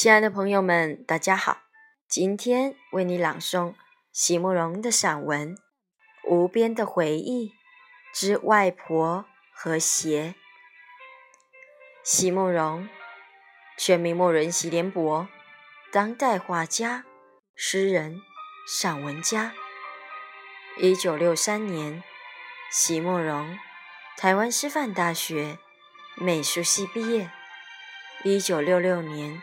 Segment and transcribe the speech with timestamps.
[0.00, 1.62] 亲爱的朋友们，大家好！
[2.08, 3.74] 今天为你朗诵
[4.12, 5.56] 席慕容的散文
[6.22, 7.50] 《无边的回忆
[8.14, 10.36] 之外婆和鞋》。
[12.04, 12.88] 席慕容，
[13.76, 15.28] 全名慕人席联博，
[15.90, 17.04] 当代画家、
[17.56, 18.20] 诗人、
[18.68, 19.52] 散文家。
[20.80, 22.04] 一九六三年，
[22.70, 23.58] 席慕容，
[24.16, 25.58] 台湾师范大学
[26.14, 27.32] 美术系毕业。
[28.22, 29.42] 一九六六年。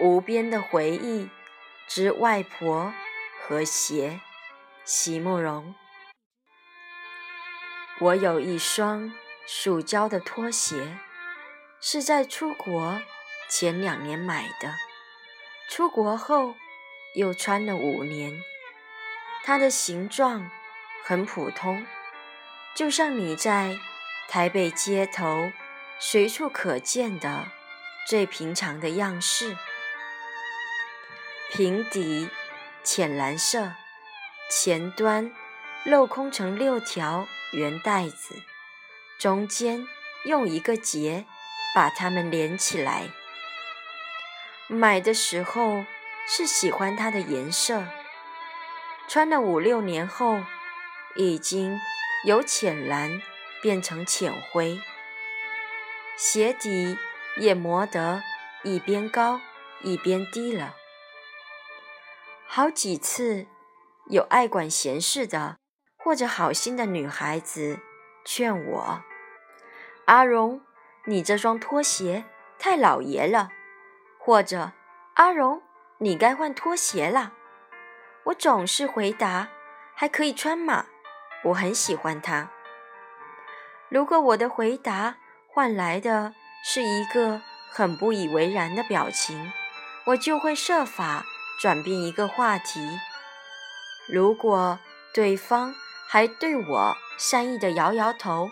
[0.00, 1.28] 无边的回忆
[1.86, 2.94] 之外婆
[3.38, 4.20] 和鞋，
[4.84, 5.74] 席慕容。
[8.00, 9.12] 我有一双
[9.46, 10.96] 塑胶的拖鞋，
[11.82, 13.02] 是在出国
[13.50, 14.74] 前两年买的，
[15.68, 16.54] 出国后
[17.14, 18.42] 又穿了五年。
[19.44, 20.50] 它的形状
[21.04, 21.86] 很普通，
[22.74, 23.76] 就像你在
[24.28, 25.52] 台北街头
[25.98, 27.48] 随处可见的
[28.06, 29.58] 最平常的样式。
[31.60, 32.30] 平底，
[32.82, 33.72] 浅蓝色，
[34.48, 35.30] 前端
[35.84, 38.34] 镂空成六条圆带子，
[39.18, 39.86] 中间
[40.24, 41.26] 用一个结
[41.74, 43.10] 把它们连起来。
[44.68, 45.84] 买的时候
[46.26, 47.84] 是喜欢它的颜色，
[49.06, 50.40] 穿了五六年后，
[51.14, 51.78] 已经
[52.24, 53.20] 由浅蓝
[53.60, 54.80] 变成浅灰，
[56.16, 56.96] 鞋底
[57.36, 58.22] 也磨得
[58.62, 59.42] 一边高
[59.82, 60.76] 一边低了。
[62.52, 63.46] 好几次，
[64.06, 65.58] 有爱管闲事的
[65.96, 67.78] 或者好心的女孩子
[68.24, 69.04] 劝我
[70.06, 70.60] ：“阿荣，
[71.04, 72.24] 你这双拖鞋
[72.58, 73.50] 太老爷了。”
[74.18, 74.72] 或者
[75.14, 75.62] “阿荣，
[75.98, 77.34] 你该换拖鞋了。”
[78.26, 79.46] 我总是回答
[79.94, 80.86] ：“还可以穿嘛，
[81.44, 82.50] 我很喜欢它。”
[83.88, 86.34] 如果我的回答换来的
[86.64, 89.52] 是一个很不以为然的表情，
[90.06, 91.24] 我就会设法。
[91.60, 92.98] 转变一个话题，
[94.08, 94.78] 如果
[95.12, 95.74] 对方
[96.08, 98.50] 还对我善意的摇摇头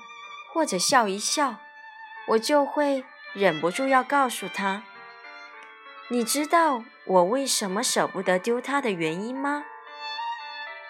[0.52, 1.56] 或者笑一笑，
[2.26, 3.02] 我就会
[3.32, 4.82] 忍不住要告诉他
[6.08, 9.64] ：“你知道我为什么舍不得丢它的原因吗？”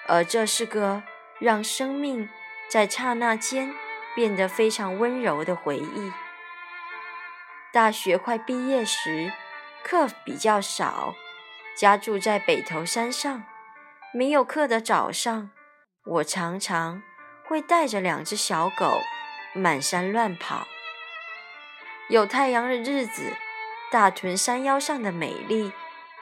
[0.08, 1.04] 而这是个
[1.38, 2.28] 让生命
[2.68, 3.72] 在刹那间
[4.16, 6.12] 变得非常温柔的回忆。
[7.72, 9.32] 大学快毕业时，
[9.84, 11.14] 课比较少。
[11.78, 13.44] 家住在北头山上，
[14.12, 15.50] 没有课的早上，
[16.04, 17.00] 我常常
[17.46, 19.00] 会带着两只小狗
[19.54, 20.66] 满山乱跑。
[22.08, 23.32] 有太阳的日子，
[23.92, 25.70] 大屯山腰上的美丽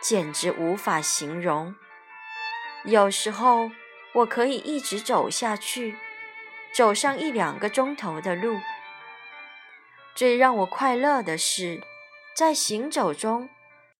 [0.02, 1.74] 简直无法形容。
[2.84, 3.70] 有时候，
[4.12, 5.96] 我可以一直走下去，
[6.74, 8.60] 走上一两个钟头的路。
[10.14, 11.82] 最让我快乐的是，
[12.36, 13.48] 在行走中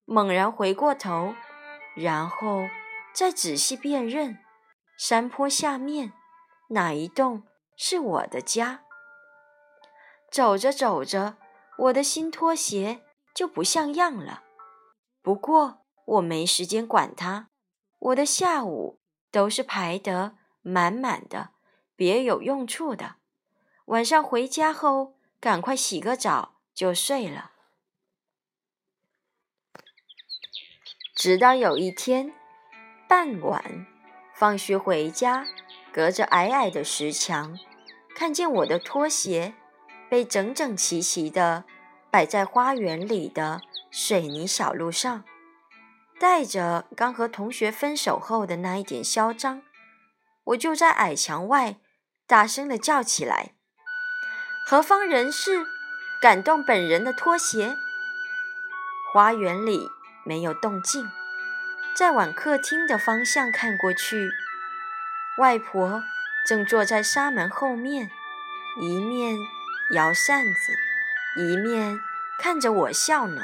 [0.05, 1.35] 猛然回过头。
[1.97, 2.69] 然后
[3.15, 4.39] 再仔细辨认
[4.99, 6.13] 山坡下面
[6.69, 7.45] 哪一栋
[7.77, 8.83] 是我的家。
[10.31, 11.37] 走着走着，
[11.79, 13.03] 我的新拖鞋
[13.35, 14.43] 就不像样了。
[15.23, 17.49] 不过我没时间管它，
[17.99, 19.01] 我的下午
[19.31, 21.51] 都是排得满满的，
[21.95, 23.17] 别有用处的。
[23.87, 27.53] 晚上回家后，赶快洗个澡就睡了。
[31.17, 32.35] 直到有一天
[33.09, 33.87] 傍晚，
[34.35, 35.47] 放学回家，
[35.91, 37.59] 隔着矮矮的石墙，
[38.15, 39.55] 看见我的拖鞋
[40.11, 41.65] 被整整齐齐地
[42.11, 45.25] 摆在花园里的水泥小路上，
[46.21, 49.63] 带着刚和同学分手后的那一点嚣张，
[50.45, 51.77] 我就在矮墙外
[52.27, 53.55] 大声地叫起来
[54.69, 55.65] ：“何方人士
[56.21, 57.75] 敢动本人的拖鞋？”
[59.15, 59.89] 花园里
[60.27, 61.09] 没有动静，
[61.95, 64.29] 再往客厅的方向看过去，
[65.39, 66.03] 外婆
[66.45, 68.11] 正坐在纱门后面，
[68.81, 69.39] 一面
[69.93, 70.77] 摇扇子，
[71.37, 72.01] 一面
[72.41, 73.43] 看着我笑呢。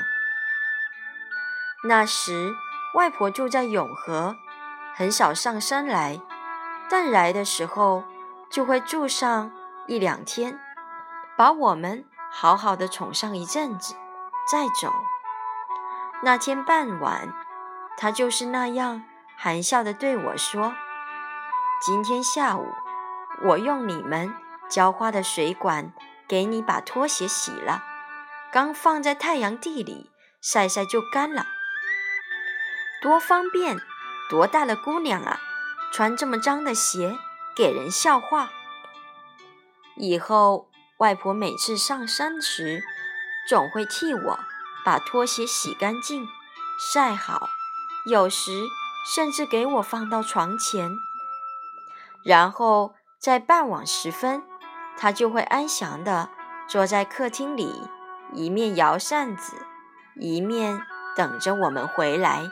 [1.85, 2.53] 那时，
[2.95, 4.37] 外婆住在永和，
[4.95, 6.21] 很少上山来，
[6.91, 8.05] 但来的时候
[8.51, 9.53] 就会住上
[9.87, 10.59] 一两天，
[11.37, 13.95] 把我们好好的宠上一阵子，
[14.51, 14.93] 再走。
[16.25, 17.35] 那天傍晚，
[17.97, 19.03] 他就是那样
[19.37, 20.73] 含笑的对我说
[21.85, 22.69] ：“今天下午，
[23.43, 24.33] 我用你们
[24.71, 25.93] 浇花的水管
[26.29, 27.83] 给你把拖鞋洗了，
[28.53, 31.47] 刚放在太阳地里晒晒就干了。”
[33.03, 33.81] 多方便，
[34.31, 35.41] 多大的姑娘啊，
[35.93, 37.17] 穿这么脏的鞋，
[37.57, 38.51] 给人笑话。
[39.97, 42.85] 以后外婆每次上山时，
[43.49, 44.39] 总会替我
[44.85, 46.29] 把拖鞋洗干净、
[46.93, 47.49] 晒好，
[48.07, 48.67] 有时
[49.15, 50.91] 甚至给我放到床前。
[52.23, 54.43] 然后在傍晚时分，
[54.97, 56.29] 他就会安详地
[56.69, 57.89] 坐在客厅里，
[58.33, 59.67] 一面摇扇子，
[60.17, 60.81] 一面
[61.17, 62.51] 等着我们回来。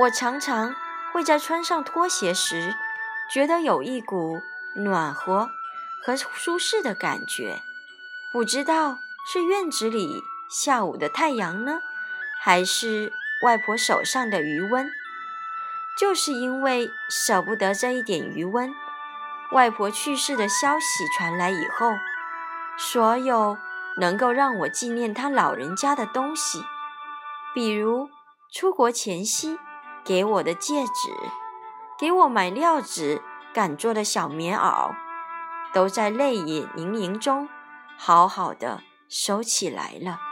[0.00, 0.74] 我常常
[1.12, 2.74] 会在穿上拖鞋时，
[3.32, 4.40] 觉得有一股
[4.76, 5.50] 暖和
[6.04, 7.60] 和舒适的感觉。
[8.32, 8.98] 不知道
[9.32, 11.80] 是院子里下午的太阳呢，
[12.40, 13.12] 还是
[13.44, 14.90] 外婆手上的余温。
[15.98, 18.72] 就是因为舍不得这一点余温，
[19.52, 21.92] 外婆去世的消息传来以后，
[22.76, 23.58] 所有
[23.96, 26.64] 能够让我纪念她老人家的东西，
[27.54, 28.08] 比如
[28.52, 29.58] 出国前夕。
[30.04, 31.12] 给我的戒指，
[31.98, 33.20] 给我买料子
[33.52, 34.94] 赶做的小棉袄，
[35.70, 37.46] 都在泪眼盈盈中
[37.98, 40.27] 好好的收起来了。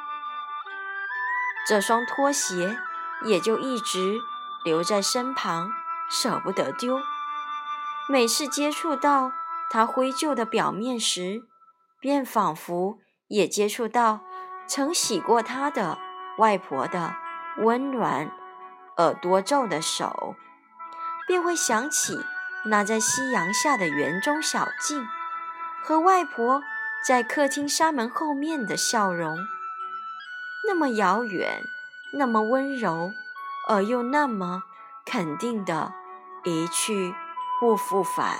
[1.67, 2.79] 这双拖鞋
[3.25, 4.21] 也就一直
[4.65, 5.71] 留在身旁，
[6.09, 7.01] 舍不得丢。
[8.09, 9.33] 每次接触到
[9.69, 11.43] 它灰旧的表面时，
[12.01, 14.21] 便仿佛也接触到
[14.69, 15.99] 曾洗过它的
[16.39, 17.17] 外婆的
[17.59, 18.31] 温暖。
[18.99, 20.37] 耳朵皱的手，
[21.27, 22.25] 便会想起
[22.67, 25.07] 那在夕阳下的园中小径，
[25.83, 26.63] 和外婆
[27.05, 29.37] 在客厅纱门后面的笑容，
[30.67, 31.63] 那么遥远，
[32.13, 33.13] 那么温柔，
[33.69, 34.65] 而又那么
[35.05, 35.93] 肯定的
[36.45, 37.15] 一去
[37.61, 38.37] 不复返。